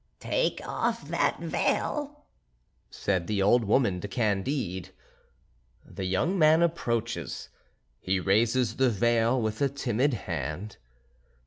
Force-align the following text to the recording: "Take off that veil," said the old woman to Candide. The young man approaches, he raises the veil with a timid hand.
"Take 0.19 0.61
off 0.67 1.07
that 1.09 1.39
veil," 1.39 2.25
said 2.89 3.27
the 3.27 3.43
old 3.43 3.63
woman 3.65 4.01
to 4.01 4.07
Candide. 4.07 4.89
The 5.85 6.05
young 6.05 6.39
man 6.39 6.63
approaches, 6.63 7.49
he 7.99 8.19
raises 8.19 8.77
the 8.77 8.89
veil 8.89 9.39
with 9.39 9.61
a 9.61 9.69
timid 9.69 10.15
hand. 10.15 10.77